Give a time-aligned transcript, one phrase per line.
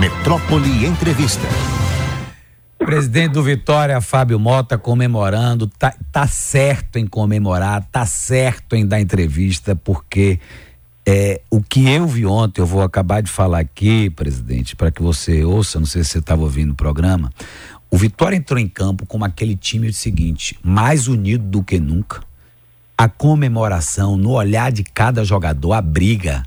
[0.00, 1.46] Metrópole Entrevista.
[2.78, 8.98] Presidente do Vitória, Fábio Mota, comemorando, tá, tá certo em comemorar, tá certo em dar
[8.98, 10.40] entrevista, porque
[11.04, 15.02] é, o que eu vi ontem, eu vou acabar de falar aqui, presidente, para que
[15.02, 17.30] você ouça, não sei se você estava ouvindo o programa.
[17.90, 22.22] O Vitória entrou em campo com aquele time seguinte, mais unido do que nunca.
[22.96, 26.42] A comemoração no olhar de cada jogador, a briga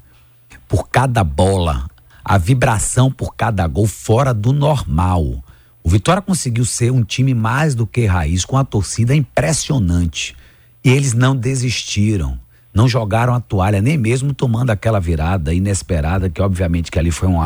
[0.68, 1.88] por cada bola,
[2.24, 5.44] a vibração por cada gol fora do normal.
[5.84, 10.36] O Vitória conseguiu ser um time mais do que raiz, com a torcida impressionante.
[10.84, 12.40] E eles não desistiram,
[12.74, 17.28] não jogaram a toalha, nem mesmo tomando aquela virada inesperada, que obviamente que ali foi
[17.28, 17.40] um,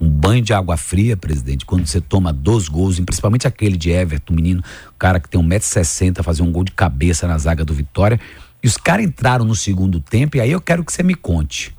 [0.00, 4.34] um banho de água fria, presidente, quando você toma dois gols, principalmente aquele de Everton,
[4.34, 4.64] menino,
[4.98, 8.18] cara que tem 1,60m, fazer um gol de cabeça na zaga do Vitória.
[8.62, 11.75] E os caras entraram no segundo tempo, e aí eu quero que você me conte.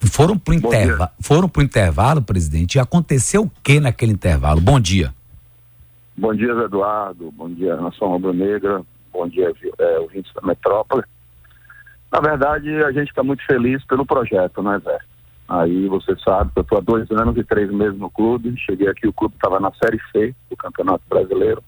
[0.00, 1.12] Foram pro, interva
[1.52, 4.60] pro intervalo, presidente, e aconteceu o que naquele intervalo?
[4.60, 5.12] Bom dia.
[6.16, 7.30] Bom dia, Eduardo.
[7.32, 8.82] Bom dia, Nação Rubro-Negra.
[9.12, 11.02] Bom dia, é, ouvintes da Metrópole.
[12.12, 14.98] Na verdade, a gente está muito feliz pelo projeto, né, Zé?
[15.48, 18.54] Aí você sabe que eu estou há dois anos e três meses no clube.
[18.58, 21.62] Cheguei aqui, o clube estava na Série C do Campeonato Brasileiro,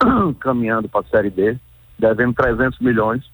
[0.40, 1.56] caminhando para a Série D,
[1.98, 3.31] devendo 300 milhões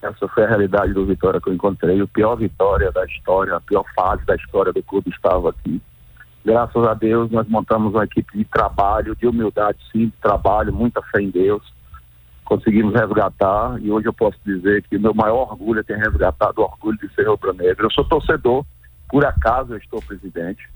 [0.00, 2.00] essa foi a realidade do Vitória que eu encontrei.
[2.00, 5.80] O pior vitória da história, a pior fase da história do clube estava aqui.
[6.44, 11.00] Graças a Deus, nós montamos uma equipe de trabalho, de humildade, sim, de trabalho, muita
[11.02, 11.62] fé em Deus.
[12.44, 16.60] Conseguimos resgatar e hoje eu posso dizer que o meu maior orgulho é ter resgatado
[16.60, 17.86] o orgulho de ser rubro-negro.
[17.86, 18.64] Eu sou torcedor,
[19.08, 20.68] por acaso eu estou presidente.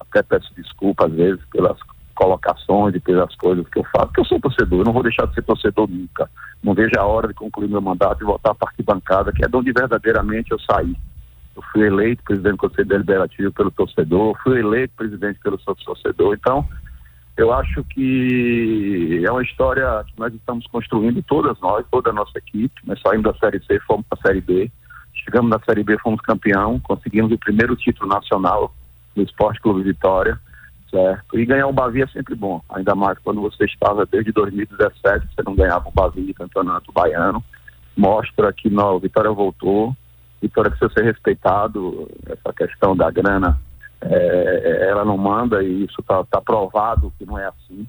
[0.00, 1.78] Até peço desculpa às vezes pelas
[2.24, 5.26] colocações e pelas coisas que eu faço, porque eu sou torcedor, eu não vou deixar
[5.26, 6.30] de ser torcedor nunca.
[6.62, 9.48] Não vejo a hora de concluir meu mandato e voltar para a arquibancada, que é
[9.48, 10.96] de onde verdadeiramente eu saí.
[11.54, 16.66] Eu fui eleito presidente do Conselho Deliberativo pelo torcedor, fui eleito presidente pelo torcedor, então
[17.36, 22.38] eu acho que é uma história que nós estamos construindo, todas nós, toda a nossa
[22.38, 22.74] equipe.
[22.86, 24.70] Nós saímos da Série C, fomos para a Série B.
[25.12, 28.72] Chegamos na Série B, fomos campeão, conseguimos o primeiro título nacional
[29.14, 30.38] no Esporte Clube Vitória
[30.94, 31.36] certo?
[31.36, 35.42] E ganhar um Bavi é sempre bom, ainda mais quando você estava desde 2017, você
[35.44, 37.42] não ganhava um Bavi de campeonato baiano.
[37.96, 39.94] Mostra que não, Vitória voltou,
[40.40, 43.60] Vitória precisa ser respeitado, essa questão da grana,
[44.00, 47.86] é, ela não manda e isso está tá provado que não é assim,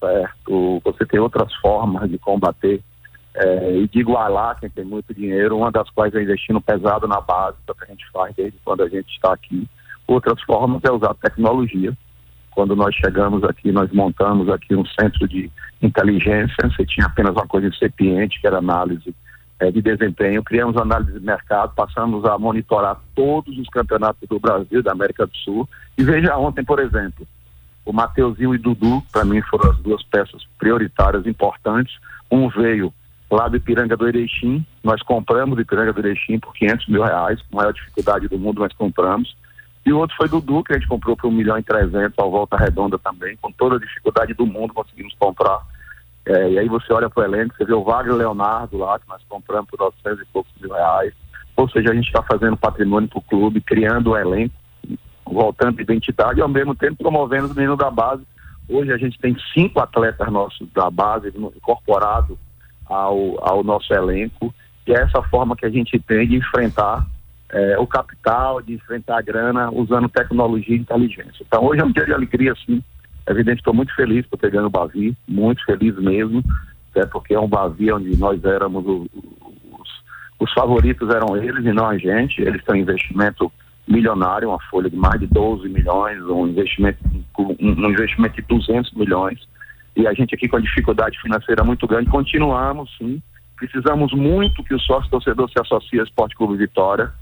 [0.00, 0.80] certo?
[0.84, 2.82] Você tem outras formas de combater
[3.34, 7.20] é, e de igualar quem tem muito dinheiro, uma das quais é investindo pesado na
[7.20, 9.68] base, que é a gente faz desde quando a gente está aqui.
[10.08, 11.96] Outras formas é usar tecnologia,
[12.50, 15.50] quando nós chegamos aqui, nós montamos aqui um centro de
[15.80, 19.14] inteligência, você tinha apenas uma coisa incipiente, que era análise
[19.60, 24.82] é, de desempenho, criamos análise de mercado, passamos a monitorar todos os campeonatos do Brasil,
[24.82, 27.26] da América do Sul, e veja ontem, por exemplo,
[27.84, 31.94] o Mateuzinho e Dudu, para mim foram as duas peças prioritárias, importantes,
[32.30, 32.92] um veio
[33.30, 37.38] lá do Ipiranga do Erechim, nós compramos o Ipiranga do Erechim por 500 mil reais,
[37.52, 39.36] maior dificuldade do mundo nós compramos,
[39.84, 42.30] e o outro foi Dudu, que a gente comprou por 1 milhão e 300, ao
[42.30, 45.60] Volta Redonda também, com toda a dificuldade do mundo conseguimos comprar.
[46.26, 49.08] É, e aí você olha para o elenco, você vê o Wagner Leonardo lá, que
[49.08, 51.14] nós compramos por 900 e poucos mil reais.
[51.56, 54.54] Ou seja, a gente está fazendo patrimônio para o clube, criando o um elenco,
[55.24, 58.22] voltando identidade e ao mesmo tempo promovendo os meninos da base.
[58.68, 62.36] Hoje a gente tem cinco atletas nossos da base incorporados
[62.86, 64.54] ao, ao nosso elenco,
[64.86, 67.06] e é essa forma que a gente tem de enfrentar
[67.52, 71.44] é, o capital, de enfrentar a grana usando tecnologia e inteligência.
[71.46, 72.82] Então hoje é um dia de alegria, sim.
[73.26, 76.42] É evidente, estou muito feliz por ter ganho o Bavi, muito feliz mesmo,
[76.90, 79.06] até porque é um Bavi onde nós éramos o,
[79.78, 79.88] os,
[80.38, 82.40] os favoritos eram eles e não a gente.
[82.40, 83.52] Eles têm um investimento
[83.86, 86.98] milionário, uma folha de mais de 12 milhões, um investimento,
[87.38, 89.40] um investimento de 200 milhões.
[89.96, 93.20] E a gente aqui com a dificuldade financeira muito grande, continuamos sim.
[93.56, 97.12] Precisamos muito que o sócio torcedor se associe ao Esporte Clube Vitória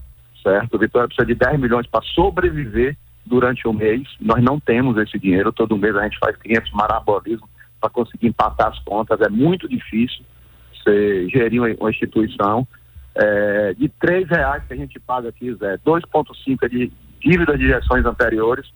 [0.48, 0.74] certo?
[0.74, 4.02] O Vitória precisa de 10 milhões para sobreviver durante o mês.
[4.20, 5.52] Nós não temos esse dinheiro.
[5.52, 7.48] Todo mês a gente faz 500 marabolismos
[7.80, 9.20] para conseguir empatar as contas.
[9.20, 10.24] É muito difícil
[10.72, 12.66] você gerir uma, instituição.
[13.14, 17.66] É, de três reais que a gente paga aqui, Zé, 2,5 é de dívida de
[17.66, 18.66] gestões anteriores.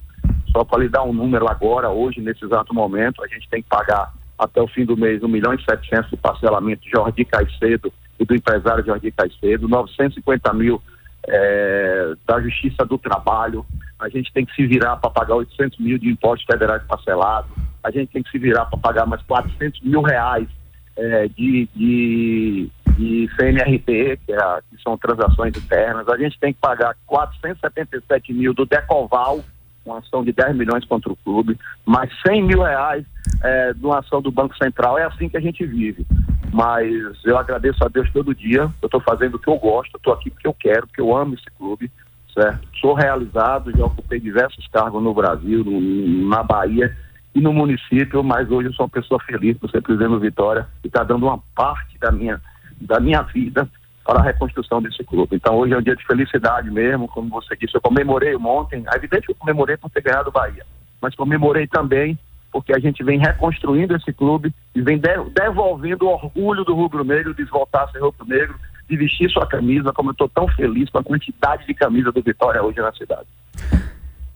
[0.50, 3.68] Só para lhe dar um número agora, hoje, nesse exato momento, a gente tem que
[3.68, 7.92] pagar até o fim do mês 1 milhão e 700 de parcelamento de Jordi Caicedo
[8.18, 10.82] e do empresário Jordi Caicedo, 950 mil
[11.28, 13.64] é, da Justiça do Trabalho,
[13.98, 17.50] a gente tem que se virar para pagar 800 mil de impostos federais parcelados,
[17.82, 20.48] a gente tem que se virar para pagar mais 400 mil reais
[20.96, 26.60] é, de, de, de CNRT, que, é, que, são transações internas, a gente tem que
[26.60, 29.40] pagar 477 mil do Decoval,
[29.84, 33.05] uma ação de 10 milhões contra o clube, mais 100 mil reais
[33.43, 34.99] é, de uma ação do Banco Central.
[34.99, 36.06] É assim que a gente vive.
[36.52, 36.93] Mas
[37.25, 38.70] eu agradeço a Deus todo dia.
[38.81, 41.34] Eu estou fazendo o que eu gosto, estou aqui porque eu quero, porque eu amo
[41.34, 41.90] esse clube,
[42.34, 42.69] certo?
[42.81, 46.96] Sou realizado, já ocupei diversos cargos no Brasil, no, na Bahia
[47.35, 50.67] e no município, mas hoje eu sou uma pessoa feliz por ser presidente do Vitória
[50.85, 52.40] e está dando uma parte da minha,
[52.81, 53.69] da minha vida
[54.04, 55.37] para a reconstrução desse clube.
[55.37, 58.96] Então hoje é um dia de felicidade mesmo, como você disse, eu comemorei ontem, é
[58.96, 60.64] evidente que eu comemorei por ter ganhado o Bahia,
[61.00, 62.19] mas comemorei também
[62.52, 65.00] porque a gente vem reconstruindo esse clube e vem
[65.34, 68.54] devolvendo o orgulho do rubro-negro de voltar a ser rubro-negro,
[68.88, 72.20] de vestir sua camisa, como eu estou tão feliz com a quantidade de camisa do
[72.20, 73.26] Vitória hoje na cidade.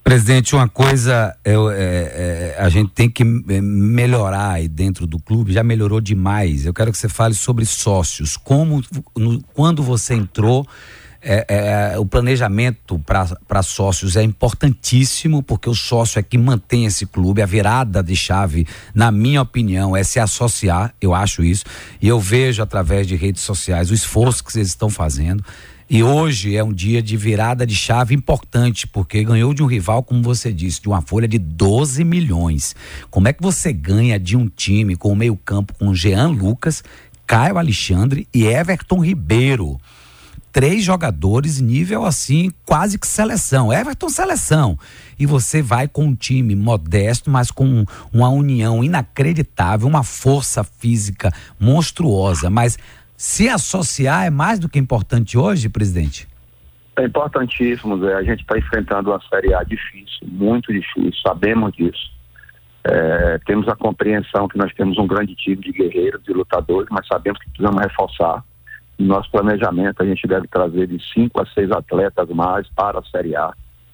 [0.07, 5.53] Presidente, uma coisa é, é, a gente tem que é, melhorar aí dentro do clube,
[5.53, 6.65] já melhorou demais.
[6.65, 8.37] Eu quero que você fale sobre sócios.
[8.37, 8.85] Como,
[9.17, 10.65] no, quando você entrou,
[11.21, 17.05] é, é, o planejamento para sócios é importantíssimo, porque o sócio é que mantém esse
[17.05, 17.43] clube.
[17.43, 18.65] A virada de chave,
[18.95, 21.65] na minha opinião, é se associar, eu acho isso.
[22.01, 25.43] E eu vejo através de redes sociais o esforço que vocês estão fazendo.
[25.89, 30.03] E hoje é um dia de virada de chave importante, porque ganhou de um rival,
[30.03, 32.75] como você disse, de uma folha de 12 milhões.
[33.09, 36.83] Como é que você ganha de um time com o meio-campo com Jean Lucas,
[37.25, 39.81] Caio Alexandre e Everton Ribeiro?
[40.51, 43.73] Três jogadores nível assim, quase que seleção.
[43.73, 44.77] Everton seleção.
[45.17, 51.33] E você vai com um time modesto, mas com uma união inacreditável, uma força física
[51.61, 52.51] monstruosa.
[52.51, 52.77] Mas
[53.17, 56.29] se associar é mais do que importante hoje, presidente?
[56.97, 58.15] É importantíssimo, Zé.
[58.15, 62.17] A gente está enfrentando uma Série A difícil, muito difícil, sabemos disso.
[62.85, 67.07] É, temos a compreensão que nós temos um grande time de guerreiros, de lutadores, mas
[67.07, 68.45] sabemos que precisamos reforçar.
[68.99, 73.05] No nosso planejamento, a gente deve trazer de cinco a seis atletas mais para a
[73.05, 73.53] Série A.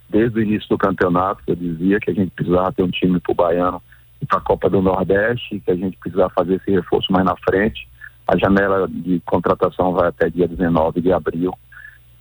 [0.09, 3.33] Desde o início do campeonato, eu dizia que a gente precisava ter um time para
[3.33, 3.83] o Baiano
[4.21, 7.35] e para a Copa do Nordeste, que a gente precisava fazer esse reforço mais na
[7.37, 7.89] frente.
[8.27, 11.53] A janela de contratação vai até dia 19 de abril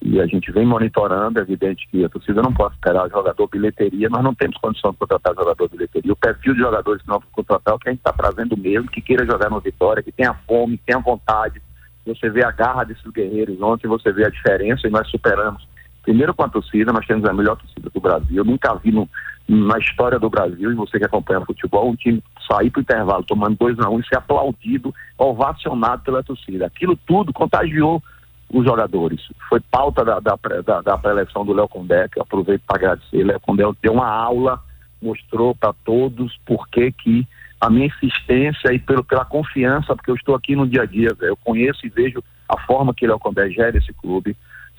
[0.01, 1.39] e a gente vem monitorando.
[1.39, 4.97] É evidente que a torcida não pode esperar jogador bilheteria, nós não temos condição de
[4.97, 6.11] contratar jogador bilheteria.
[6.11, 8.89] O perfil de jogadores que não contratar é o que a gente está trazendo mesmo,
[8.89, 11.61] que queira jogar no Vitória, que tenha fome, que tenha vontade.
[12.05, 15.67] Você vê a garra desses guerreiros ontem, você vê a diferença e nós superamos.
[16.01, 18.37] Primeiro com a torcida, nós temos a melhor torcida do Brasil.
[18.37, 19.07] Eu nunca vi no,
[19.53, 23.23] na história do Brasil, e você que acompanha futebol, um time sair para o intervalo
[23.23, 26.67] tomando 2 a 1 um, e ser aplaudido, ovacionado pela torcida.
[26.67, 28.01] Aquilo tudo contagiou
[28.49, 29.19] os jogadores.
[29.49, 33.25] Foi pauta da, da, da, da pré-eleição do Léo Condé, que eu aproveito para agradecer.
[33.25, 34.57] Léo Condé deu uma aula,
[35.01, 37.27] mostrou para todos por que que
[37.59, 41.09] a minha insistência e pelo, pela confiança, porque eu estou aqui no dia a dia,
[41.19, 44.35] eu conheço e vejo a forma que Léo Condé gera esse clube,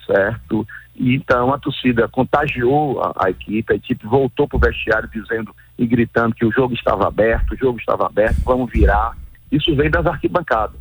[0.06, 0.66] certo?
[0.94, 5.54] E então a torcida contagiou a, a equipe, a equipe voltou para o vestiário dizendo
[5.78, 9.16] e gritando que o jogo estava aberto, o jogo estava aberto, vamos virar.
[9.50, 10.81] Isso vem das arquibancadas.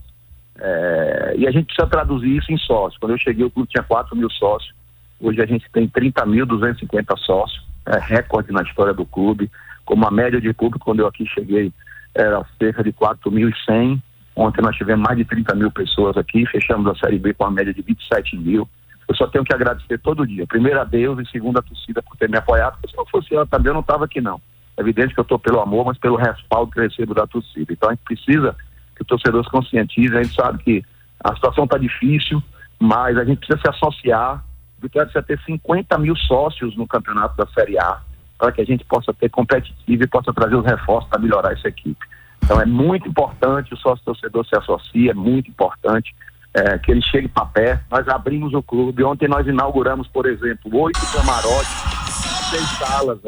[0.59, 3.00] É, e a gente precisa traduzir isso em sócios.
[3.00, 4.73] Quando eu cheguei, o clube tinha 4 mil sócios.
[5.19, 9.50] Hoje a gente tem 30.250 sócios, é recorde na história do clube.
[9.85, 11.71] Como a média de público, quando eu aqui cheguei,
[12.13, 14.00] era cerca de 4.100.
[14.35, 17.51] Ontem nós tivemos mais de 30 mil pessoas aqui, fechamos a Série B com uma
[17.51, 18.67] média de 27 mil.
[19.11, 20.47] Eu só tenho que agradecer todo dia.
[20.47, 23.35] Primeiro a Deus e segundo a torcida por ter me apoiado, porque se não fosse
[23.35, 24.39] ela também eu não estava aqui não.
[24.77, 27.74] É evidente que eu estou pelo amor, mas pelo respaldo que recebo da torcida.
[27.74, 28.55] Então a gente precisa
[28.95, 30.86] que o torcedor se conscientize, a gente sabe que
[31.21, 32.41] a situação está difícil,
[32.79, 34.45] mas a gente precisa se associar.
[34.77, 38.00] O Vitória precisa ter 50 mil sócios no campeonato da Série A,
[38.38, 41.67] para que a gente possa ter competitivo e possa trazer os reforços para melhorar essa
[41.67, 42.07] equipe.
[42.41, 46.15] Então é muito importante o sócio torcedor se associe, é muito importante
[46.53, 47.84] é, que ele chegue para perto.
[47.89, 49.03] Nós abrimos o clube.
[49.03, 53.20] Ontem nós inauguramos, por exemplo, oito camarotes, seis salas?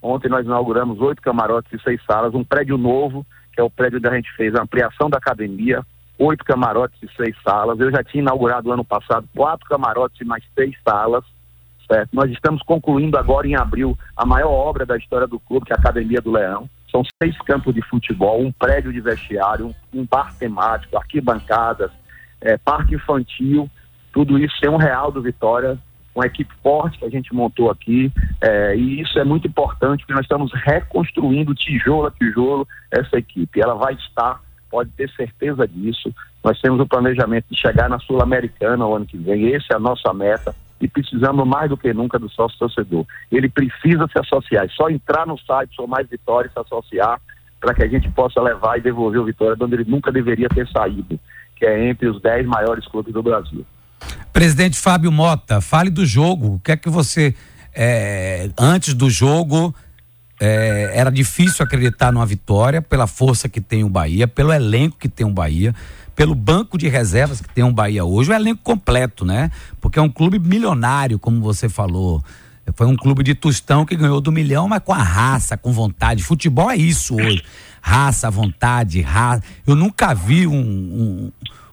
[0.00, 3.98] Ontem nós inauguramos oito camarotes e seis salas, um prédio novo, que é o prédio
[3.98, 5.84] onde a gente fez a ampliação da academia,
[6.18, 7.78] oito camarotes e seis salas.
[7.80, 11.24] Eu já tinha inaugurado ano passado quatro camarotes e mais seis salas.
[11.90, 12.10] Certo?
[12.12, 15.76] Nós estamos concluindo agora em abril a maior obra da história do clube, que é
[15.76, 16.68] a Academia do Leão.
[16.90, 21.90] São seis campos de futebol, um prédio de vestiário, um bar temático, arquibancadas,
[22.40, 23.68] é, parque infantil,
[24.12, 25.78] tudo isso é um real do Vitória,
[26.14, 30.14] uma equipe forte que a gente montou aqui, é, e isso é muito importante, porque
[30.14, 33.60] nós estamos reconstruindo tijolo a tijolo essa equipe.
[33.60, 36.12] Ela vai estar, pode ter certeza disso.
[36.42, 39.80] Nós temos o planejamento de chegar na Sul-Americana o ano que vem, essa é a
[39.80, 43.04] nossa meta, e precisamos mais do que nunca do sócio torcedor.
[43.30, 47.20] Ele precisa se associar, é só entrar no site Sou Mais Vitória se associar
[47.60, 50.48] para que a gente possa levar e devolver o Vitória de onde ele nunca deveria
[50.48, 51.18] ter saído
[51.58, 53.66] que é entre os 10 maiores clubes do Brasil.
[54.32, 56.54] Presidente Fábio Mota, fale do jogo.
[56.54, 57.34] O que é que você
[57.74, 59.74] é, antes do jogo
[60.40, 65.08] é, era difícil acreditar numa vitória pela força que tem o Bahia, pelo elenco que
[65.08, 65.74] tem o Bahia,
[66.14, 69.50] pelo banco de reservas que tem o Bahia hoje, o elenco completo, né?
[69.80, 72.22] Porque é um clube milionário, como você falou.
[72.74, 76.22] Foi um clube de tostão que ganhou do milhão, mas com a raça, com vontade.
[76.22, 77.42] Futebol é isso hoje.
[77.80, 79.42] Raça, vontade, raça.
[79.66, 81.30] Eu nunca vi um,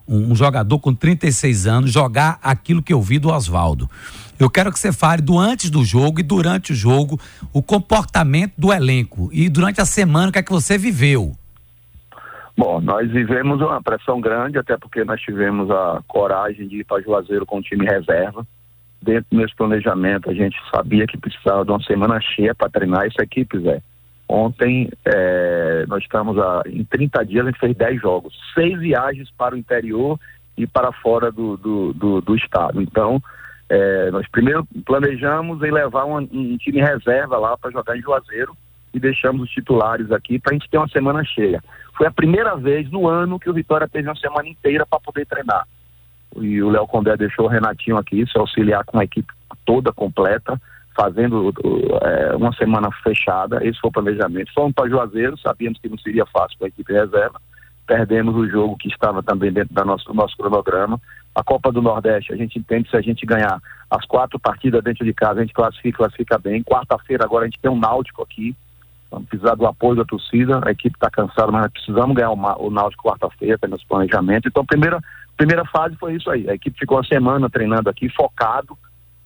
[0.07, 3.89] um, um jogador com 36 anos jogar aquilo que eu vi do Oswaldo.
[4.39, 7.19] Eu quero que você fale do antes do jogo e durante o jogo,
[7.53, 9.29] o comportamento do elenco.
[9.31, 11.31] E durante a semana, que é que você viveu?
[12.57, 17.01] Bom, nós vivemos uma pressão grande, até porque nós tivemos a coragem de ir para
[17.01, 18.45] Juazeiro com o time reserva
[19.01, 23.05] dentro do meu planejamento, a gente sabia que precisava de uma semana cheia para treinar
[23.05, 23.81] essa equipe, Zé.
[24.27, 29.29] Ontem, é, nós estamos a, em 30 dias, a gente fez 10 jogos, seis viagens
[29.37, 30.19] para o interior
[30.57, 32.81] e para fora do, do, do, do estado.
[32.81, 33.21] Então,
[33.69, 38.55] é, nós primeiro planejamos em levar um, um time reserva lá para jogar em Juazeiro
[38.93, 41.61] e deixamos os titulares aqui para a gente ter uma semana cheia.
[41.95, 45.25] Foi a primeira vez no ano que o Vitória teve uma semana inteira para poder
[45.25, 45.67] treinar
[46.37, 49.31] e o Léo Condé deixou o Renatinho aqui se auxiliar com a equipe
[49.65, 50.59] toda completa,
[50.95, 51.53] fazendo
[52.01, 53.65] é, uma semana fechada.
[53.65, 54.53] Esse foi o planejamento.
[54.53, 57.39] Fomos para Juazeiro, sabíamos que não seria fácil com a equipe reserva.
[57.85, 60.99] Perdemos o jogo que estava também dentro do nosso, do nosso cronograma.
[61.35, 63.61] A Copa do Nordeste, a gente entende se a gente ganhar
[63.91, 66.63] as quatro partidas dentro de casa, a gente classifica, classifica bem.
[66.63, 68.55] Quarta-feira agora a gente tem um Náutico aqui.
[69.11, 70.61] Vamos precisar do apoio da torcida.
[70.65, 74.47] A equipe está cansada, mas precisamos ganhar o, o Náutico quarta-feira, tem nosso planejamento.
[74.47, 74.99] Então, primeira
[75.37, 76.49] primeira fase foi isso aí.
[76.49, 78.77] A equipe ficou uma semana treinando aqui, focado,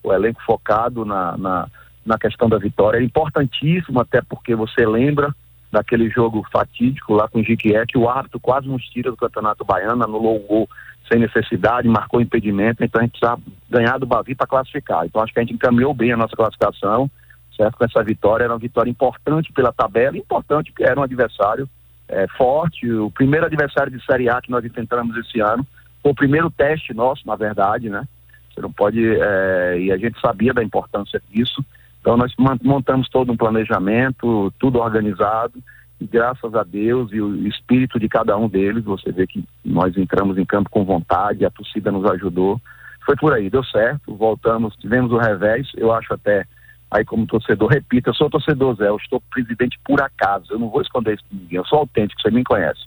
[0.04, 1.68] o elenco focado na, na,
[2.06, 3.00] na questão da vitória.
[3.00, 5.34] É importantíssimo, até porque você lembra
[5.72, 9.63] daquele jogo fatídico lá com o Jiquié, que o árbitro quase nos tira do Campeonato
[9.63, 10.70] Baiano, anulou o gol
[11.12, 13.39] sem necessidade, marcou impedimento, então a gente precisa
[13.70, 15.06] ganhar do Bavi para classificar.
[15.06, 17.10] Então acho que a gente encaminhou bem a nossa classificação,
[17.56, 17.78] certo?
[17.78, 21.68] Com essa vitória, era uma vitória importante pela tabela, importante porque era um adversário
[22.08, 25.66] é, forte, o primeiro adversário de Série A que nós enfrentamos esse ano,
[26.01, 28.08] foi o primeiro teste nosso, na verdade, né?
[28.53, 29.03] Você não pode.
[29.06, 31.63] É, e a gente sabia da importância disso.
[32.01, 35.62] Então nós montamos todo um planejamento, tudo organizado,
[36.00, 39.96] e graças a Deus e o espírito de cada um deles, você vê que nós
[39.98, 42.60] entramos em campo com vontade, a torcida nos ajudou.
[43.06, 46.46] Foi por aí, deu certo, voltamos, tivemos o revés, eu acho até,
[46.89, 50.70] aí como torcedor, repito, eu sou torcedor Zé, eu estou presidente por acaso, eu não
[50.70, 52.82] vou esconder isso de ninguém, eu sou autêntico, você me conhece.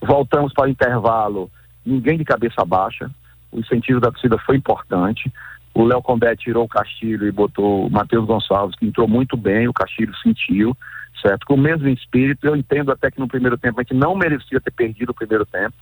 [0.00, 1.50] Voltamos para o intervalo,
[1.86, 3.10] ninguém de cabeça baixa.
[3.52, 5.32] O incentivo da torcida foi importante.
[5.72, 9.68] O Léo Condé tirou o Castilho e botou o Matheus Gonçalves, que entrou muito bem,
[9.68, 10.76] o Castilho sentiu,
[11.20, 11.46] certo?
[11.46, 14.60] Com o mesmo espírito, eu entendo até que no primeiro tempo a gente não merecia
[14.60, 15.74] ter perdido o primeiro tempo,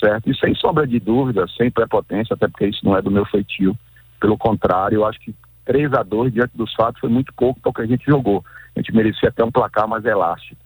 [0.00, 0.28] certo?
[0.28, 3.76] E sem sombra de dúvida, sem prepotência, até porque isso não é do meu feitio.
[4.20, 5.34] Pelo contrário, eu acho que
[5.64, 8.44] 3 a 2 diante dos fatos foi muito pouco para o que a gente jogou.
[8.74, 10.65] A gente merecia até um placar mais elástico.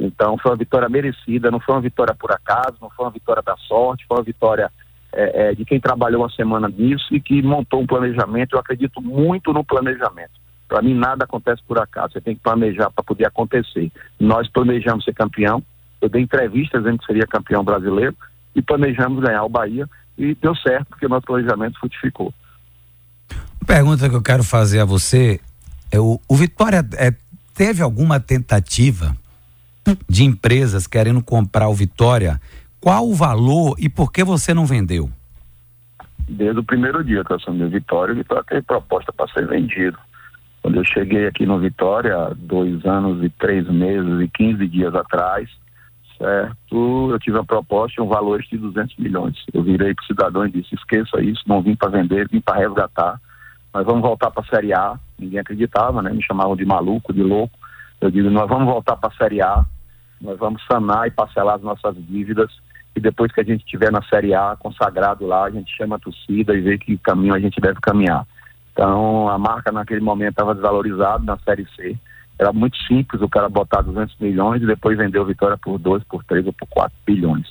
[0.00, 3.42] Então foi uma vitória merecida, não foi uma vitória por acaso, não foi uma vitória
[3.42, 4.72] da sorte, foi uma vitória
[5.12, 8.54] é, é, de quem trabalhou uma semana nisso e que montou um planejamento.
[8.54, 10.32] Eu acredito muito no planejamento.
[10.66, 13.92] Para mim nada acontece por acaso, você tem que planejar para poder acontecer.
[14.18, 15.62] Nós planejamos ser campeão,
[16.00, 18.16] eu dei entrevistas dizendo que seria campeão brasileiro
[18.54, 22.32] e planejamos ganhar o Bahia e deu certo porque nosso planejamento frutificou.
[23.66, 25.40] Pergunta que eu quero fazer a você
[25.92, 27.12] é o, o Vitória é,
[27.54, 29.16] teve alguma tentativa
[30.08, 32.40] de empresas querendo comprar o Vitória,
[32.80, 35.10] qual o valor e por que você não vendeu?
[36.28, 39.46] Desde o primeiro dia que eu assumi o Vitória, o Vitória teve proposta para ser
[39.46, 39.98] vendido.
[40.62, 45.48] Quando eu cheguei aqui no Vitória, dois anos e três meses e quinze dias atrás,
[46.16, 47.10] certo?
[47.10, 49.36] Eu tive uma proposta, um valor de 200 milhões.
[49.52, 52.60] Eu virei para o cidadão e disse: esqueça isso, não vim para vender, vim para
[52.60, 53.20] resgatar.
[53.72, 54.98] Nós vamos voltar para a Série A.
[55.18, 56.12] Ninguém acreditava, né?
[56.12, 57.58] Me chamavam de maluco, de louco.
[58.00, 59.64] Eu digo: nós vamos voltar para a Série A
[60.20, 62.50] nós vamos sanar e parcelar as nossas dívidas
[62.94, 66.00] e depois que a gente estiver na Série A consagrado lá, a gente chama a
[66.00, 68.26] torcida e vê que caminho a gente deve caminhar.
[68.72, 71.96] Então, a marca naquele momento estava desvalorizada na Série C.
[72.38, 76.02] Era muito simples o cara botar 200 milhões e depois vender o Vitória por 2,
[76.04, 77.46] por 3 ou por 4 bilhões.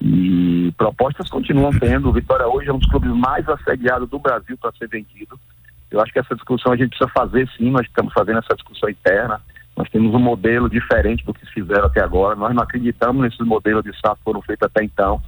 [0.00, 2.08] E propostas continuam tendo.
[2.08, 5.38] O Vitória hoje é um dos clubes mais assediados do Brasil para ser vendido.
[5.90, 8.88] Eu acho que essa discussão a gente precisa fazer sim, nós estamos fazendo essa discussão
[8.88, 9.40] interna.
[9.80, 12.36] Nós temos um modelo diferente do que se fizeram até agora.
[12.36, 15.22] Nós não acreditamos nesses modelos de SAF que foram feitos até então.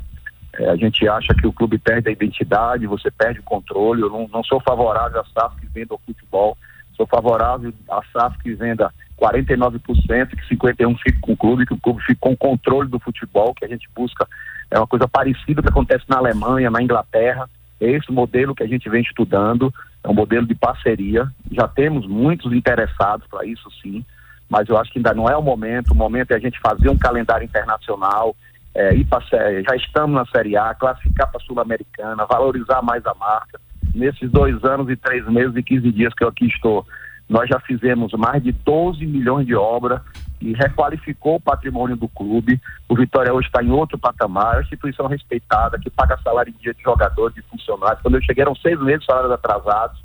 [0.53, 4.03] É, a gente acha que o clube perde a identidade, você perde o controle.
[4.03, 6.55] Eu não, não sou favorável a SAF que venda o futebol.
[6.95, 9.81] Sou favorável a SAF que venda 49%,
[10.37, 13.55] que 51% fique com o clube, que o clube fique com o controle do futebol,
[13.55, 14.29] que a gente busca.
[14.71, 17.49] É uma coisa parecida que acontece na Alemanha, na Inglaterra.
[17.81, 19.73] É esse modelo que a gente vem estudando.
[20.05, 21.27] é um modelo de parceria.
[21.51, 24.05] Já temos muitos interessados para isso, sim,
[24.53, 25.93] mas eu acho que ainda não é o momento.
[25.93, 28.37] O momento é a gente fazer um calendário internacional,
[28.75, 29.25] é, ir para
[29.67, 33.59] já estamos na Série A, classificar para a Sul-Americana, valorizar mais a marca.
[33.95, 36.87] Nesses dois anos e três meses e 15 dias que eu aqui estou,
[37.31, 40.03] nós já fizemos mais de 12 milhões de obras
[40.39, 42.61] e requalificou o patrimônio do clube.
[42.91, 46.63] O Vitória hoje está em outro patamar, é uma instituição respeitada, que paga salário em
[46.63, 48.03] dia de jogadores, de funcionários.
[48.03, 49.99] Quando eu cheguei eram seis meses salários atrasados,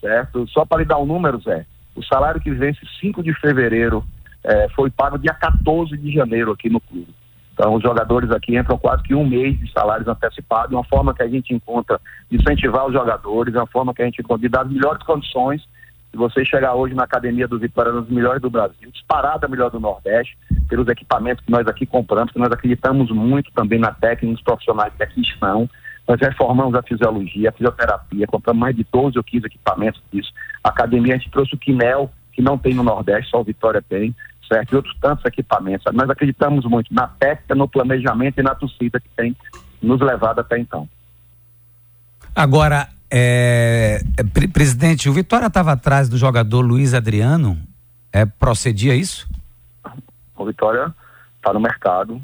[0.00, 0.48] certo?
[0.48, 1.66] Só para lhe dar um número, Zé,
[2.00, 4.04] o salário que vence 5 de fevereiro
[4.42, 7.14] é, foi pago dia 14 de janeiro aqui no clube.
[7.52, 11.22] Então, os jogadores aqui entram quase que um mês de salários antecipados, uma forma que
[11.22, 14.62] a gente encontra de incentivar os jogadores, uma forma que a gente encontra de dar
[14.62, 15.62] as melhores condições
[16.10, 19.78] se você chegar hoje na academia do Vitória, nos melhores do Brasil, disparada melhor do
[19.78, 20.36] Nordeste,
[20.68, 24.92] pelos equipamentos que nós aqui compramos, que nós acreditamos muito também na técnica, nos profissionais
[24.96, 25.70] que aqui estão.
[26.10, 30.32] Nós reformamos a fisiologia, a fisioterapia, compramos mais de 12 ou 15 equipamentos disso.
[30.64, 33.80] A academia, a gente trouxe o Quinel, que não tem no Nordeste, só o Vitória
[33.88, 34.12] tem,
[34.48, 34.72] certo?
[34.72, 35.84] E outros tantos equipamentos.
[35.94, 39.36] Nós acreditamos muito na técnica, no planejamento e na torcida que tem
[39.80, 40.88] nos levado até então.
[42.34, 47.56] Agora, é, é presidente, o Vitória estava atrás do jogador Luiz Adriano.
[48.12, 49.30] É, procedia isso?
[50.36, 50.92] O Vitória
[51.36, 52.20] está no mercado.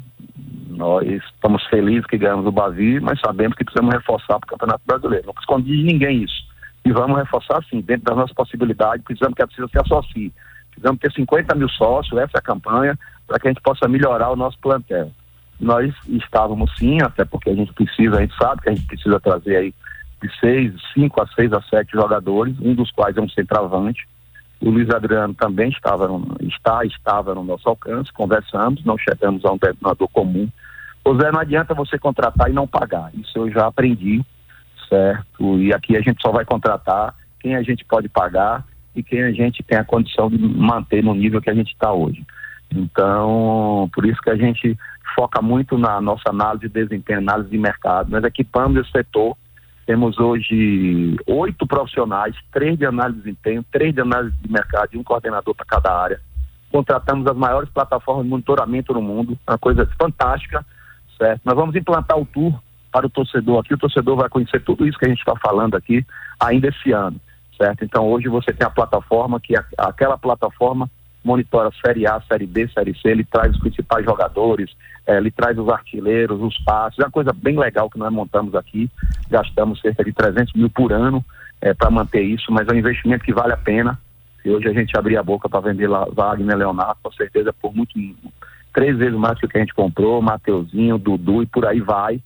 [0.77, 4.83] Nós estamos felizes que ganhamos o Bavi, mas sabemos que precisamos reforçar para o Campeonato
[4.85, 5.25] Brasileiro.
[5.25, 6.47] Não escondi de ninguém isso.
[6.85, 9.03] E vamos reforçar sim, dentro das nossas possibilidades.
[9.03, 10.31] Precisamos que a torcida se associe.
[10.69, 14.29] Precisamos ter 50 mil sócios, essa é a campanha, para que a gente possa melhorar
[14.29, 15.11] o nosso plantel.
[15.59, 19.19] Nós estávamos sim, até porque a gente precisa, a gente sabe que a gente precisa
[19.19, 19.73] trazer aí
[20.21, 24.07] de seis, cinco a seis a sete jogadores, um dos quais é um centroavante.
[24.61, 29.51] O Luiz Adriano também estava no, está, estava no nosso alcance, conversamos, não chegamos a
[29.51, 30.47] um denominador comum.
[31.07, 33.11] O Zé, não adianta você contratar e não pagar.
[33.13, 34.21] Isso eu já aprendi,
[34.89, 35.57] certo?
[35.57, 39.31] E aqui a gente só vai contratar quem a gente pode pagar e quem a
[39.31, 42.25] gente tem a condição de manter no nível que a gente está hoje.
[42.69, 44.77] Então, por isso que a gente
[45.15, 48.11] foca muito na nossa análise de desempenho, análise de mercado.
[48.11, 49.37] Nós equipamos esse setor
[49.85, 54.97] temos hoje oito profissionais, três de análise de desempenho, três de análise de mercado e
[54.97, 56.19] um coordenador para cada área.
[56.69, 60.65] Contratamos as maiores plataformas de monitoramento no mundo, uma coisa fantástica,
[61.17, 61.41] certo?
[61.43, 62.59] Nós vamos implantar o tour
[62.91, 65.75] para o torcedor aqui, o torcedor vai conhecer tudo isso que a gente está falando
[65.75, 66.05] aqui
[66.39, 67.19] ainda esse ano,
[67.57, 67.83] certo?
[67.83, 70.89] Então hoje você tem a plataforma que aquela plataforma
[71.23, 74.71] monitora Série A, Série B, Série C, ele traz os principais jogadores,
[75.05, 78.55] é, ele traz os artilheiros, os passes, é uma coisa bem legal que nós montamos
[78.55, 78.89] aqui,
[79.29, 81.23] gastamos cerca de 300 mil por ano
[81.61, 83.99] é, para manter isso, mas é um investimento que vale a pena,
[84.41, 87.75] se hoje a gente abrir a boca para vender lá Wagner Leonardo, com certeza por
[87.75, 87.93] muito,
[88.77, 92.21] três vezes mais que o que a gente comprou, Mateuzinho, Dudu e por aí vai,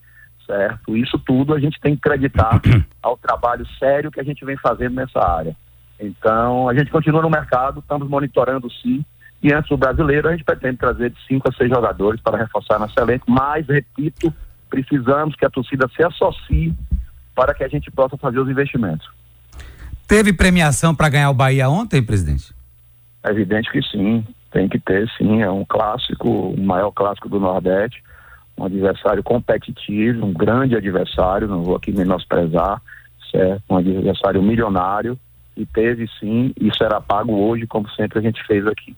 [0.46, 0.98] certo?
[0.98, 2.60] Isso tudo a gente tem que acreditar
[3.02, 5.56] ao trabalho sério que a gente vem fazendo nessa área.
[5.98, 9.06] Então, a gente continua no mercado, estamos monitorando sim.
[9.42, 12.78] E antes do brasileiro, a gente pretende trazer de cinco a seis jogadores para reforçar
[12.78, 13.32] nosso elenco.
[13.32, 14.34] Mas, repito,
[14.70, 16.76] precisamos que a torcida se associe
[17.34, 19.10] para que a gente possa fazer os investimentos.
[20.06, 22.54] Teve premiação para ganhar o Bahia ontem, presidente?
[23.24, 25.42] É evidente que sim, tem que ter sim.
[25.42, 28.04] É um clássico, o maior clássico do Nordeste,
[28.58, 32.82] um adversário competitivo, um grande adversário, não vou aqui menosprezar,
[33.32, 33.64] certo?
[33.70, 35.18] um adversário milionário
[35.56, 38.96] e teve sim, e será pago hoje, como sempre a gente fez aqui.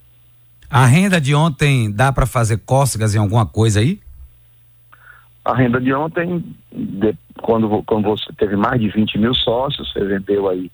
[0.70, 4.00] A renda de ontem dá para fazer cócegas em alguma coisa aí?
[5.46, 10.04] A renda de ontem, de, quando, quando você teve mais de 20 mil sócios, você
[10.04, 10.72] vendeu aí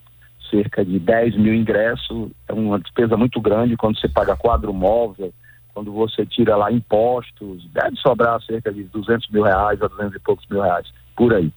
[0.50, 5.34] cerca de 10 mil ingressos, é uma despesa muito grande quando você paga quadro móvel,
[5.74, 10.20] quando você tira lá impostos, deve sobrar cerca de 200 mil reais a 200 e
[10.20, 11.52] poucos mil reais, por aí.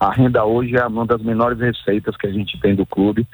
[0.00, 3.26] A renda hoje é uma das menores receitas que a gente tem do clube,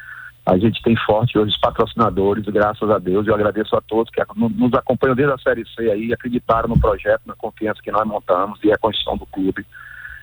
[0.46, 3.26] a gente tem forte hoje os patrocinadores, graças a Deus.
[3.26, 7.22] Eu agradeço a todos que nos acompanham desde a Série C aí, acreditaram no projeto,
[7.26, 9.64] na confiança que nós montamos e a construção do clube.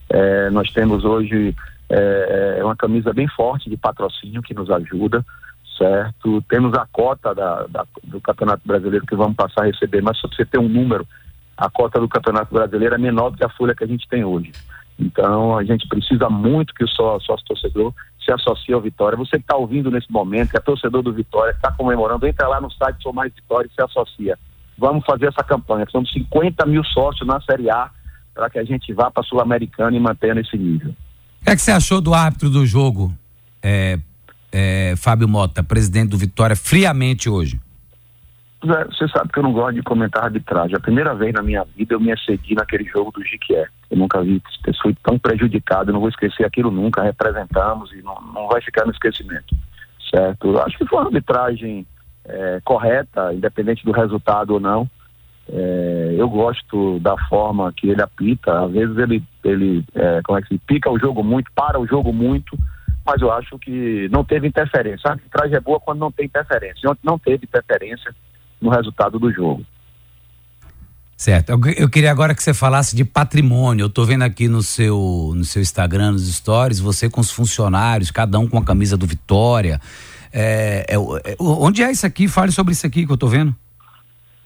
[0.10, 1.56] É, nós temos hoje
[1.92, 5.26] é, é, uma camisa bem forte de patrocínio que nos ajuda,
[5.78, 6.42] certo?
[6.44, 10.30] Temos a cota da, da, do Campeonato Brasileiro que vamos passar a receber, mas para
[10.30, 11.06] você ter um número,
[11.58, 14.24] a cota do Campeonato Brasileiro é menor do que a folha que a gente tem
[14.24, 14.52] hoje.
[14.98, 19.18] Então a gente precisa muito que o sócio, torcedor se associe ao Vitória.
[19.18, 22.48] Você que está ouvindo nesse momento, que é torcedor do Vitória, que está comemorando, entra
[22.48, 24.38] lá no site Sou Mais Vitória e se associa.
[24.78, 25.86] Vamos fazer essa campanha.
[25.92, 27.90] São 50 mil sócios na Série A
[28.34, 30.94] para que a gente vá para a Sul-Americana e mantenha nesse nível.
[31.42, 33.12] O que, é que você achou do árbitro do jogo,
[33.64, 33.98] é,
[34.52, 37.60] é, Fábio Mota, presidente do Vitória, friamente hoje?
[38.64, 40.76] Você sabe que eu não gosto de comentar arbitragem.
[40.76, 43.66] A primeira vez na minha vida eu me excedi naquele jogo do Jiquié.
[43.90, 47.02] Eu nunca vi pessoa tão prejudicada, eu não vou esquecer aquilo nunca.
[47.02, 49.56] Representamos e não, não vai ficar no esquecimento.
[50.12, 50.60] Certo?
[50.60, 51.88] Acho que foi uma arbitragem
[52.24, 54.88] é, correta, independente do resultado ou não.
[55.54, 58.66] É, eu gosto da forma que ele apita.
[58.66, 61.86] Às vezes ele, ele é, como é que se pica o jogo muito, para o
[61.86, 62.58] jogo muito,
[63.06, 65.10] mas eu acho que não teve interferência.
[65.10, 66.90] A arbitragem é boa quando não tem interferência.
[66.90, 68.16] Ontem não teve interferência
[68.62, 69.66] no resultado do jogo.
[71.18, 71.52] Certo.
[71.78, 73.84] Eu, queria agora que você falasse de patrimônio.
[73.84, 78.10] Eu estou vendo aqui no seu, no seu Instagram, nos stories, você com os funcionários,
[78.10, 79.80] cada um com a camisa do Vitória.
[80.34, 82.28] É, é, é, onde é isso aqui?
[82.28, 83.56] Fale sobre isso aqui que eu estou vendo.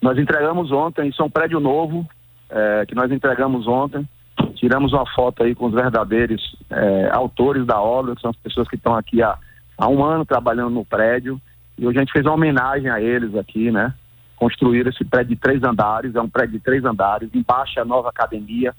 [0.06, 2.06] Nós entregamos ontem, isso é um prédio novo,
[2.48, 4.08] é, que nós entregamos ontem.
[4.54, 8.68] Tiramos uma foto aí com os verdadeiros é, autores da obra, que são as pessoas
[8.68, 9.36] que estão aqui há,
[9.76, 11.40] há um ano trabalhando no prédio.
[11.76, 13.92] E hoje a gente fez uma homenagem a eles aqui, né?
[14.36, 17.84] construir esse prédio de três andares, é um prédio de três andares, embaixo é a
[17.84, 18.72] nova academia.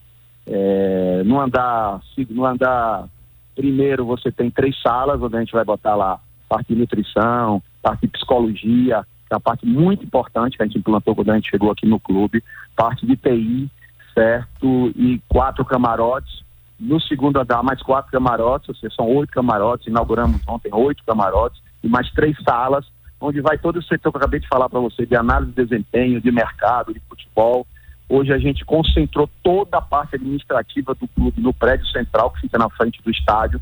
[0.46, 3.06] É, no andar, no andar
[3.54, 8.02] primeiro você tem três salas, onde a gente vai botar lá parte de nutrição, parte
[8.02, 11.50] de psicologia, que é uma parte muito importante que a gente implantou quando a gente
[11.50, 12.44] chegou aqui no clube,
[12.76, 13.70] parte de TI,
[14.14, 14.92] certo?
[14.96, 16.46] E quatro camarotes.
[16.80, 21.62] No segundo andar, mais quatro camarotes, ou seja, são oito camarotes, inauguramos ontem oito camarotes,
[21.84, 22.86] e mais três salas
[23.20, 25.64] onde vai todo o setor que eu acabei de falar para você, de análise de
[25.64, 27.66] desempenho, de mercado, de futebol.
[28.08, 32.58] Hoje a gente concentrou toda a parte administrativa do clube no prédio central, que fica
[32.58, 33.60] na frente do estádio.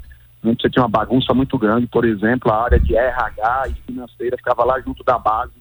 [0.53, 4.63] Você tinha uma bagunça muito grande, por exemplo, a área de RH e financeira ficava
[4.63, 5.53] lá junto da base.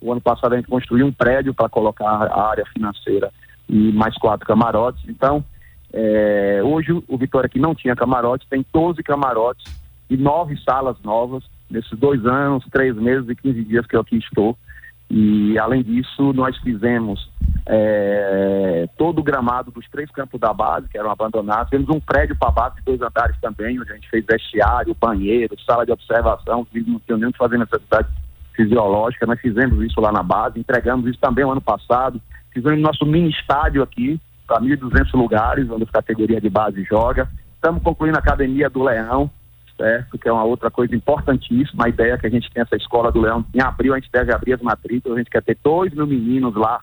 [0.00, 3.30] O ano passado a gente construiu um prédio para colocar a área financeira
[3.68, 5.02] e mais quatro camarotes.
[5.08, 5.44] Então,
[5.92, 9.64] é, hoje o Vitória aqui não tinha camarotes, tem 12 camarotes
[10.10, 14.16] e nove salas novas nesses dois anos, três meses e 15 dias que eu aqui
[14.16, 14.56] estou.
[15.10, 17.30] E, além disso, nós fizemos
[17.66, 21.70] é, todo o gramado dos três campos da base, que eram abandonados.
[21.70, 25.56] Temos um prédio para base de dois andares também, onde a gente fez vestiário, banheiro,
[25.64, 28.08] sala de observação, não tinha nem que fazer necessidade
[28.54, 29.26] fisiológica.
[29.26, 32.20] Nós fizemos isso lá na base, entregamos isso também o ano passado.
[32.52, 37.28] Fizemos nosso mini estádio aqui, para 1.200 lugares, onde a categoria de base joga.
[37.54, 39.30] Estamos concluindo a academia do Leão,
[39.78, 40.18] certo?
[40.18, 41.86] Que é uma outra coisa importantíssima.
[41.86, 43.46] A ideia é que a gente tem essa escola do Leão.
[43.54, 45.16] Em abril a gente deve abrir as matrículas.
[45.16, 46.80] A gente quer ter dois mil meninos lá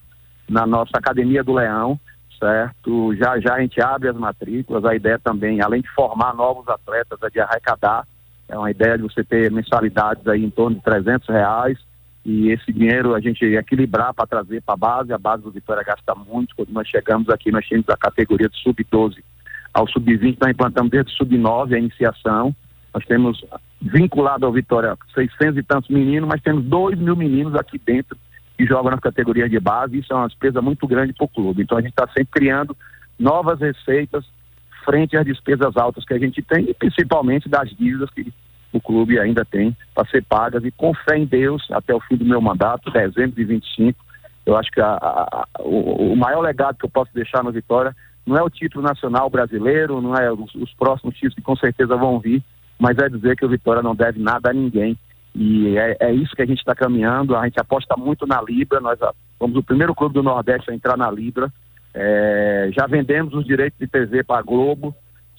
[0.50, 2.00] na nossa academia do Leão,
[2.40, 3.14] certo?
[3.16, 4.86] Já já a gente abre as matrículas.
[4.86, 8.08] A ideia também, além de formar novos atletas, é de arrecadar.
[8.48, 11.78] É uma ideia de você ter mensalidades aí em torno de 300 reais
[12.24, 15.14] e esse dinheiro a gente equilibrar para trazer para a base.
[15.14, 16.56] A base do Vitória gasta muito.
[16.56, 19.18] Quando nós chegamos aqui, nós tínhamos a categoria de sub-12
[19.74, 22.56] ao sub-20, nós implantamos desde sub-9 a iniciação
[22.96, 23.44] nós temos
[23.82, 28.18] vinculado ao Vitória 600 e tantos meninos, mas temos 2 mil meninos aqui dentro
[28.58, 30.00] que jogam nas categorias de base.
[30.00, 31.62] Isso é uma despesa muito grande para o clube.
[31.62, 32.76] Então a gente está sempre criando
[33.20, 34.26] novas receitas
[34.86, 38.32] frente às despesas altas que a gente tem e principalmente das dívidas que
[38.72, 40.64] o clube ainda tem para ser pagas.
[40.64, 44.00] E com fé em Deus, até o fim do meu mandato, dezembro de 25,
[44.46, 47.94] eu acho que a, a, o, o maior legado que eu posso deixar no Vitória
[48.26, 51.98] não é o título nacional brasileiro, não é os, os próximos títulos que com certeza
[51.98, 52.42] vão vir,
[52.80, 54.98] mas é dizer que o Vitória não deve nada a ninguém.
[55.34, 57.36] E é, é isso que a gente está caminhando.
[57.36, 58.80] A gente aposta muito na Libra.
[58.80, 59.00] Nós
[59.38, 61.52] fomos o primeiro clube do Nordeste a entrar na Libra.
[61.94, 64.94] É, já vendemos os direitos de TV para a Globo,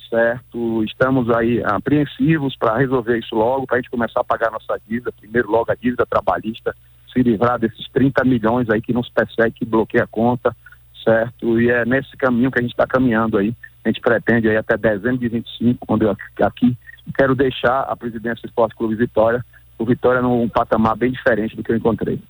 [0.08, 0.82] certo?
[0.84, 5.12] Estamos aí apreensivos para resolver isso logo, para a gente começar a pagar nossa dívida.
[5.12, 6.74] Primeiro, logo a dívida trabalhista,
[7.12, 10.56] se livrar desses 30 milhões aí que nos persegue, que bloqueia a conta,
[11.04, 11.60] certo?
[11.60, 13.54] E é nesse caminho que a gente está caminhando aí.
[13.84, 16.76] A gente pretende aí até dezembro de 25, quando eu aqui
[17.12, 19.44] quero deixar a presidência do Esporte Clube Vitória,
[19.78, 22.20] o Vitória num patamar bem diferente do que eu encontrei.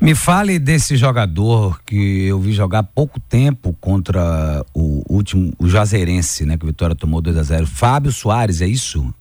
[0.00, 6.46] Me fale desse jogador que eu vi jogar pouco tempo contra o último, o Jazeirense,
[6.46, 6.56] né?
[6.56, 9.14] Que o Vitória tomou 2 a 0 Fábio Soares, é isso?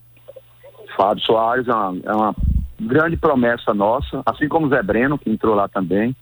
[0.95, 2.35] Fábio Soares é uma, é uma
[2.79, 6.15] grande promessa nossa, assim como o Zé Breno, que entrou lá também,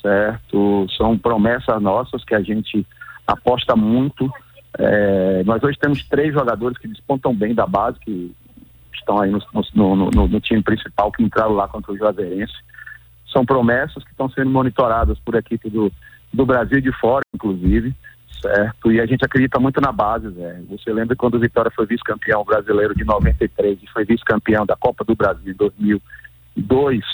[0.00, 0.86] certo?
[0.96, 2.86] São promessas nossas que a gente
[3.26, 4.30] aposta muito
[4.76, 8.34] é, nós hoje temos três jogadores que despontam bem da base, que
[8.92, 9.40] estão aí no,
[9.74, 12.52] no, no, no time principal, que entraram lá contra o Juazeirense.
[13.32, 15.90] São promessas que estão sendo monitoradas por equipe do,
[16.32, 17.94] do Brasil e de fora, inclusive,
[18.40, 18.92] certo?
[18.92, 20.60] E a gente acredita muito na base, Zé.
[20.70, 25.04] Você lembra quando o Vitória foi vice-campeão brasileiro de 93 e foi vice-campeão da Copa
[25.04, 27.04] do Brasil em 2002,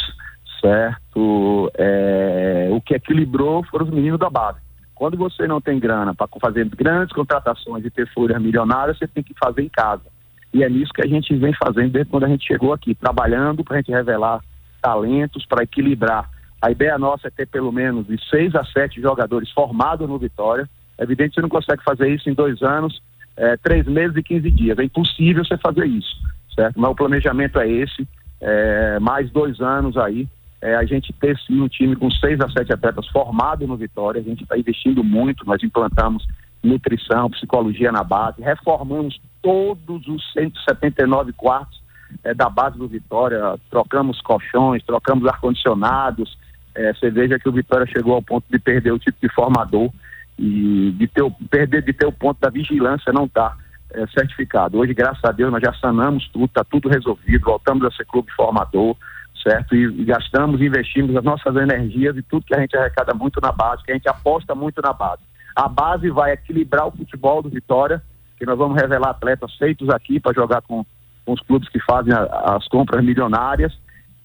[0.60, 1.70] certo?
[1.76, 4.63] É, o que equilibrou foram os meninos da base.
[4.94, 9.22] Quando você não tem grana para fazer grandes contratações e ter folhas milionárias, você tem
[9.22, 10.04] que fazer em casa.
[10.52, 13.64] E é nisso que a gente vem fazendo desde quando a gente chegou aqui, trabalhando
[13.64, 14.40] para a gente revelar
[14.80, 16.30] talentos, para equilibrar
[16.62, 20.68] A ideia nossa é ter pelo menos de seis a sete jogadores formados no Vitória.
[20.96, 23.02] É evidente que você não consegue fazer isso em dois anos,
[23.36, 24.78] é, três meses e 15 dias.
[24.78, 26.16] É impossível você fazer isso,
[26.54, 26.80] certo?
[26.80, 28.08] Mas o planejamento é esse,
[28.40, 30.28] é, mais dois anos aí,
[30.64, 34.18] é, a gente ter sim um time com seis a sete atletas formados no Vitória.
[34.18, 36.26] A gente está investindo muito, nós implantamos
[36.62, 41.82] nutrição, psicologia na base, reformamos todos os 179 quartos
[42.24, 46.34] é, da base do Vitória, trocamos colchões, trocamos ar-condicionados.
[46.74, 49.90] É, você veja que o Vitória chegou ao ponto de perder o tipo de formador
[50.38, 53.54] e de ter, perder de ter o ponto da vigilância não está
[53.92, 54.78] é, certificado.
[54.78, 58.32] Hoje, graças a Deus, nós já sanamos tudo, está tudo resolvido, voltamos a ser clube
[58.32, 58.96] formador,
[59.44, 59.76] certo?
[59.76, 63.84] E, gastamos, investimos as nossas energias e tudo que a gente arrecada muito na base,
[63.84, 65.22] que a gente aposta muito na base.
[65.54, 68.02] A base vai equilibrar o futebol do Vitória,
[68.36, 70.84] que nós vamos revelar atletas feitos aqui para jogar com,
[71.24, 73.72] com, os clubes que fazem a, as compras milionárias.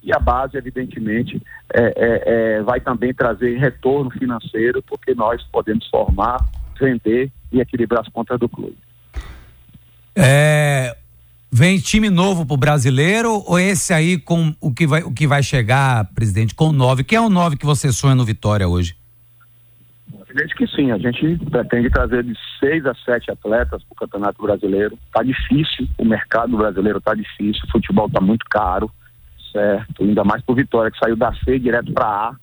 [0.02, 1.42] E a base, evidentemente,
[1.74, 6.38] é, é, é, vai também trazer retorno financeiro, porque nós podemos formar,
[6.80, 8.78] vender e equilibrar as contas do clube.
[10.16, 10.69] É,
[11.60, 15.44] Vem time novo pro brasileiro ou esse aí com o que vai, o que vai
[15.44, 17.04] chegar, presidente, com o nove?
[17.04, 18.96] Quem é o nove que você sonha no Vitória hoje?
[20.22, 24.42] Evidente que sim, a gente pretende trazer de seis a sete atletas para o Campeonato
[24.42, 24.98] Brasileiro.
[25.12, 28.90] Tá difícil, o mercado brasileiro tá difícil, o futebol tá muito caro,
[29.52, 30.02] certo?
[30.02, 32.36] Ainda mais pro Vitória, que saiu da C direto para A.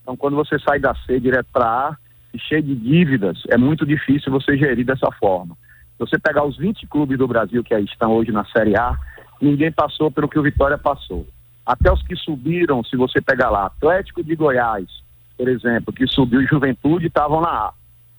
[0.00, 1.96] Então, quando você sai da C direto para A
[2.32, 5.58] e cheio de dívidas, é muito difícil você gerir dessa forma
[6.06, 8.98] você pegar os 20 clubes do Brasil que estão hoje na Série A,
[9.40, 11.26] ninguém passou pelo que o Vitória passou.
[11.64, 14.86] Até os que subiram, se você pegar lá, Atlético de Goiás,
[15.36, 17.72] por exemplo, que subiu Juventude, estavam na A.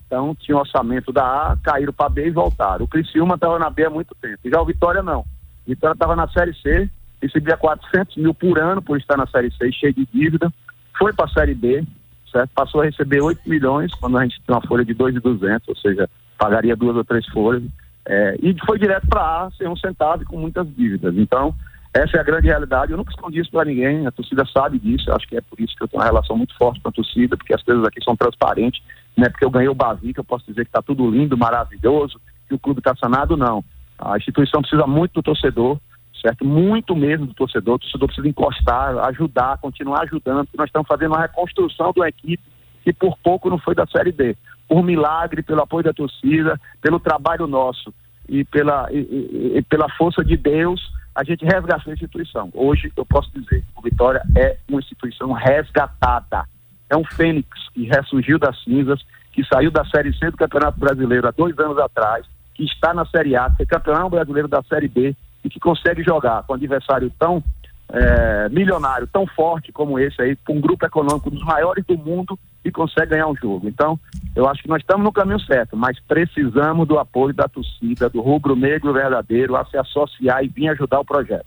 [0.05, 2.85] Então, tinha orçamento da A, caíram para B e voltaram.
[2.85, 4.39] O Criciúma estava na B há muito tempo.
[4.45, 5.21] Já o Vitória não.
[5.21, 5.25] O
[5.67, 6.89] Vitória estava na Série C,
[7.21, 10.53] recebia 400 mil por ano por estar na Série C, cheio de dívida.
[10.97, 11.83] Foi para a Série B,
[12.31, 12.49] certo?
[12.55, 16.09] Passou a receber 8 milhões, quando a gente tem uma folha de 2,200, ou seja,
[16.37, 17.63] pagaria duas ou três folhas,
[18.05, 21.15] é, e foi direto para A, sem um centavo com muitas dívidas.
[21.17, 21.55] Então,
[21.93, 22.91] essa é a grande realidade.
[22.91, 25.75] Eu nunca escondi isso para ninguém, a torcida sabe disso, acho que é por isso
[25.75, 28.15] que eu tenho uma relação muito forte com a torcida, porque as coisas aqui são
[28.15, 28.81] transparentes,
[29.15, 31.37] não é porque eu ganhei o Bavi que eu posso dizer que está tudo lindo,
[31.37, 33.63] maravilhoso, que o clube está sanado, não.
[33.97, 35.77] A instituição precisa muito do torcedor,
[36.19, 36.43] certo?
[36.43, 41.11] Muito mesmo do torcedor, o torcedor precisa encostar, ajudar, continuar ajudando, porque nós estamos fazendo
[41.11, 42.43] uma reconstrução de uma equipe
[42.83, 44.35] que por pouco não foi da Série D
[44.67, 47.93] por milagre, pelo apoio da torcida, pelo trabalho nosso
[48.27, 50.81] e pela, e, e, e pela força de Deus,
[51.15, 52.49] a gente resgatou a instituição.
[52.53, 56.45] Hoje eu posso dizer, o Vitória é uma instituição resgatada.
[56.89, 61.27] É um fênix que ressurgiu das cinzas, que saiu da Série C do Campeonato Brasileiro
[61.27, 64.87] há dois anos atrás, que está na Série A, que é campeão brasileiro da Série
[64.87, 67.43] B e que consegue jogar com um adversário tão
[67.89, 72.37] é, milionário, tão forte como esse aí, com um grupo econômico dos maiores do mundo
[72.63, 73.67] e consegue ganhar um jogo.
[73.67, 73.99] Então,
[74.35, 78.21] eu acho que nós estamos no caminho certo, mas precisamos do apoio da torcida, do
[78.21, 81.45] rubro-negro verdadeiro, a se associar e vir ajudar o projeto.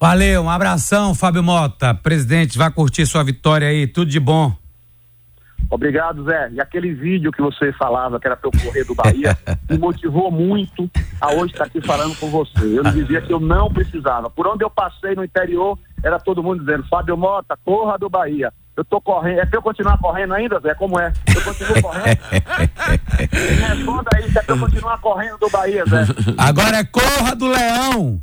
[0.00, 1.92] Valeu, um abração, Fábio Mota.
[1.92, 4.54] Presidente, vai curtir sua vitória aí, tudo de bom.
[5.70, 6.50] Obrigado, Zé.
[6.52, 9.36] E aquele vídeo que você falava, que era para eu correr do Bahia,
[9.68, 10.88] me motivou muito
[11.20, 12.78] a hoje estar aqui falando com você.
[12.78, 14.30] Eu dizia que eu não precisava.
[14.30, 18.52] Por onde eu passei no interior, era todo mundo dizendo, Fábio Mota, corra do Bahia
[18.78, 19.40] eu tô correndo.
[19.40, 20.72] É pra eu continuar correndo ainda, Zé?
[20.74, 21.12] Como é?
[21.34, 22.18] Eu continuo correndo?
[23.32, 26.06] Me responda aí, se é pra eu continuar correndo do Bahia, Zé.
[26.38, 28.22] Agora é corra do Leão.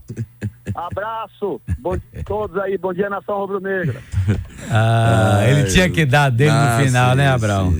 [0.73, 1.61] Abraço.
[1.79, 2.77] Bom dia a todos aí.
[2.77, 3.99] Bom dia, Nação Rubro-Negra.
[4.71, 7.75] Ah, ele tinha que dar dele no final, né, Abraão?